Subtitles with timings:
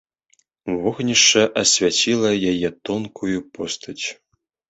[0.83, 4.01] Вогнішча асвяціла яе тонкую постаць.